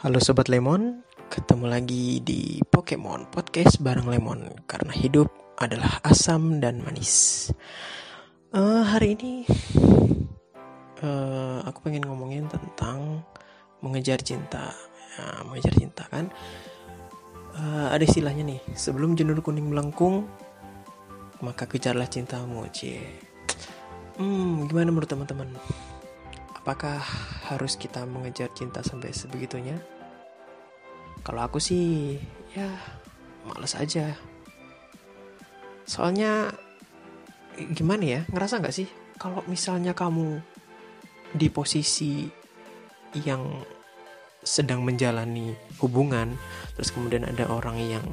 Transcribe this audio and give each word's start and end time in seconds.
Halo 0.00 0.16
Sobat 0.16 0.48
Lemon, 0.48 1.04
ketemu 1.28 1.68
lagi 1.68 2.24
di 2.24 2.56
Pokemon 2.64 3.28
Podcast 3.28 3.84
bareng 3.84 4.08
Lemon 4.08 4.48
Karena 4.64 4.96
hidup 4.96 5.28
adalah 5.60 6.00
asam 6.00 6.56
dan 6.56 6.80
manis. 6.80 7.52
Uh, 8.48 8.80
Hari 8.80 9.20
ini 9.20 9.44
uh, 11.04 11.60
aku 11.68 11.84
pengen 11.84 12.08
ngomongin 12.08 12.48
tentang 12.48 13.20
mengejar 13.84 14.24
cinta. 14.24 14.72
Ya, 15.20 15.44
Mengejar 15.44 15.76
cinta 15.76 16.08
kan? 16.08 16.32
Uh, 17.52 17.92
Ada 17.92 18.08
istilahnya 18.08 18.56
nih, 18.56 18.60
sebelum 18.72 19.20
jenur 19.20 19.44
kuning 19.44 19.68
melengkung 19.68 20.24
Maka 21.44 21.68
kejarlah 21.68 22.08
cintamu, 22.08 22.64
cie. 22.72 23.04
Hmm, 24.16 24.64
gimana 24.64 24.96
menurut 24.96 25.12
teman-teman? 25.12 25.52
Apakah 26.60 27.00
harus 27.48 27.80
kita 27.80 28.04
mengejar 28.04 28.52
cinta 28.52 28.84
sampai 28.84 29.16
sebegitunya? 29.16 29.80
Kalau 31.24 31.40
aku 31.40 31.56
sih, 31.56 32.20
ya 32.52 32.68
males 33.48 33.72
aja. 33.80 34.12
Soalnya 35.88 36.52
gimana 37.72 38.04
ya, 38.04 38.20
ngerasa 38.28 38.60
nggak 38.60 38.76
sih 38.76 38.88
kalau 39.16 39.40
misalnya 39.48 39.96
kamu 39.96 40.44
di 41.32 41.48
posisi 41.48 42.28
yang 43.24 43.64
sedang 44.44 44.84
menjalani 44.84 45.56
hubungan, 45.80 46.36
terus 46.76 46.92
kemudian 46.92 47.24
ada 47.24 47.48
orang 47.48 47.76
yang 47.80 48.04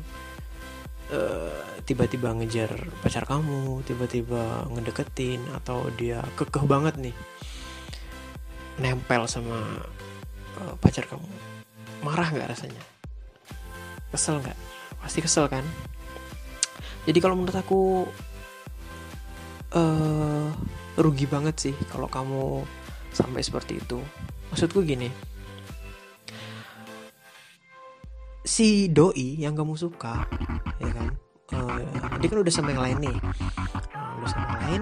uh, 1.11 1.63
tiba-tiba 1.83 2.31
ngejar 2.35 2.71
pacar 3.03 3.27
kamu, 3.27 3.83
tiba-tiba 3.83 4.67
ngedeketin 4.71 5.43
atau 5.55 5.87
dia 5.95 6.23
kekeh 6.35 6.63
banget 6.63 6.95
nih 6.99 7.15
nempel 8.77 9.25
sama 9.25 9.57
uh, 10.61 10.75
pacar 10.81 11.05
kamu. 11.09 11.25
Marah 12.05 12.29
nggak 12.29 12.49
rasanya? 12.53 12.83
Kesel 14.13 14.39
nggak? 14.41 14.57
Pasti 15.01 15.19
kesel 15.21 15.49
kan? 15.49 15.65
Jadi 17.09 17.17
kalau 17.23 17.35
menurut 17.39 17.57
aku 17.57 18.05
uh, 19.73 20.47
rugi 20.99 21.25
banget 21.25 21.55
sih 21.57 21.75
kalau 21.89 22.07
kamu 22.09 22.63
sampai 23.13 23.41
seperti 23.41 23.81
itu. 23.81 23.97
Maksudku 24.53 24.85
gini. 24.85 25.09
Si 28.47 28.87
doi 28.87 29.41
yang 29.41 29.57
kamu 29.57 29.75
suka 29.75 30.23
ya 30.79 30.91
kan? 30.93 31.09
Uh, 31.47 31.79
dia 32.19 32.27
kan 32.27 32.39
udah 32.43 32.53
sama 32.53 32.71
yang 32.75 32.83
lain 32.83 32.97
nih. 33.11 33.17
Uh, 33.95 34.19
udah 34.21 34.29
sama 34.29 34.45
yang 34.45 34.61
lain 34.61 34.81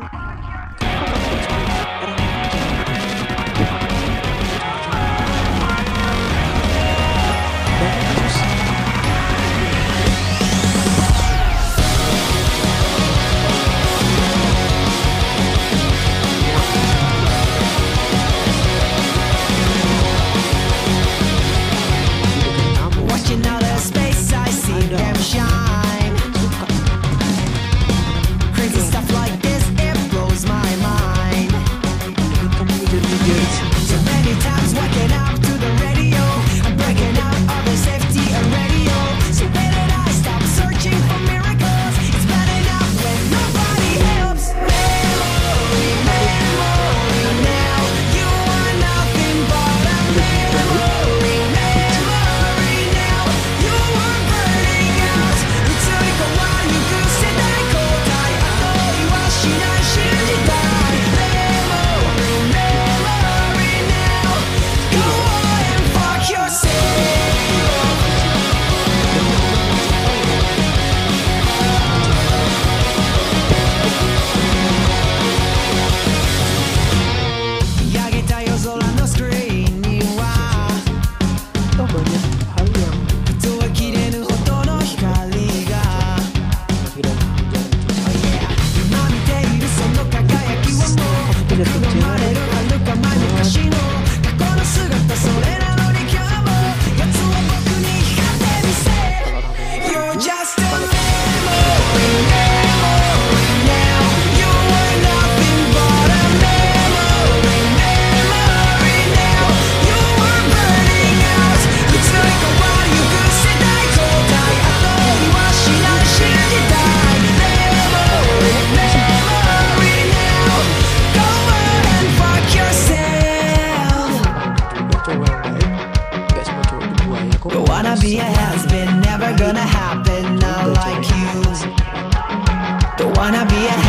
banyak 133.25 133.84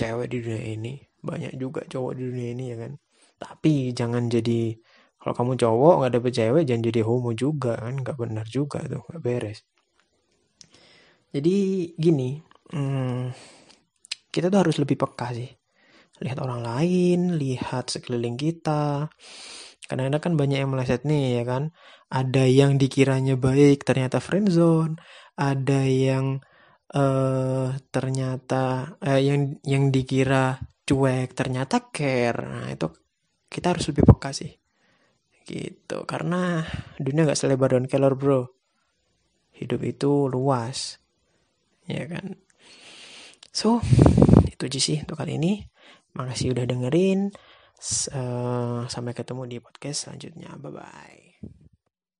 cewek 0.00 0.26
di 0.32 0.38
dunia 0.40 0.64
ini 0.80 0.92
banyak 1.20 1.52
juga 1.60 1.84
cowok 1.84 2.12
di 2.16 2.22
dunia 2.24 2.48
ini 2.56 2.64
ya 2.72 2.76
kan? 2.80 2.92
Tapi 3.36 3.92
jangan 3.92 4.28
jadi 4.32 4.76
kalau 5.20 5.34
kamu 5.36 5.52
cowok 5.60 5.94
nggak 6.00 6.12
dapet 6.16 6.32
cewek 6.32 6.62
jangan 6.64 6.82
jadi 6.88 7.00
homo 7.04 7.30
juga 7.36 7.76
kan? 7.76 7.94
Nggak 8.00 8.16
benar 8.16 8.46
juga 8.48 8.80
tuh 8.88 9.04
nggak 9.04 9.22
beres. 9.22 9.58
Jadi 11.30 11.56
gini 11.94 12.40
hmm, 12.72 13.30
kita 14.32 14.46
tuh 14.48 14.60
harus 14.64 14.76
lebih 14.80 14.96
peka 14.96 15.36
sih. 15.36 15.50
Lihat 16.20 16.38
orang 16.40 16.60
lain 16.64 17.36
lihat 17.36 17.92
sekeliling 17.92 18.36
kita. 18.36 19.08
Kadang-kadang 19.88 20.22
kan 20.22 20.34
banyak 20.38 20.58
yang 20.62 20.70
meleset 20.70 21.02
nih 21.04 21.40
ya 21.40 21.44
kan? 21.48 21.62
Ada 22.12 22.44
yang 22.46 22.76
dikiranya 22.76 23.40
baik 23.40 23.82
ternyata 23.88 24.20
friendzone. 24.22 25.00
Ada 25.34 25.80
yang 25.88 26.44
uh, 26.94 27.68
ternyata 27.90 28.96
uh, 28.98 29.20
yang 29.20 29.58
yang 29.62 29.94
dikira 29.94 30.58
cuek 30.86 31.34
ternyata 31.34 31.90
care. 31.90 32.40
Nah 32.46 32.66
itu 32.70 32.90
kita 33.46 33.74
harus 33.74 33.90
lebih 33.90 34.06
peka 34.06 34.30
sih. 34.34 34.50
Gitu. 35.46 35.98
Karena 36.06 36.62
dunia 36.98 37.26
nggak 37.26 37.38
selebar 37.38 37.74
daun 37.74 37.86
kelor 37.86 38.14
bro. 38.18 38.40
Hidup 39.54 39.80
itu 39.86 40.30
luas. 40.30 40.98
Ya 41.86 42.06
kan? 42.06 42.38
So 43.50 43.82
itu 44.46 44.66
aja 44.66 44.80
sih 44.80 45.02
untuk 45.02 45.18
kali 45.18 45.38
ini. 45.38 45.62
Makasih 46.14 46.54
udah 46.54 46.66
dengerin. 46.66 47.30
Uh, 48.12 48.84
sampai 48.92 49.16
ketemu 49.16 49.48
di 49.48 49.56
podcast 49.56 50.04
selanjutnya. 50.04 50.52
Bye 50.60 50.72
bye 50.74 51.56